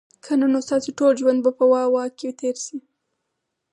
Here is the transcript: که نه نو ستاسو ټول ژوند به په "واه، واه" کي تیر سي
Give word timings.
که 0.23 0.31
نه 0.39 0.47
نو 0.53 0.59
ستاسو 0.67 0.89
ټول 0.99 1.11
ژوند 1.19 1.39
به 1.45 1.51
په 1.57 1.65
"واه، 1.71 1.87
واه" 1.93 2.09
کي 2.19 2.29
تیر 2.39 2.55
سي 2.65 2.77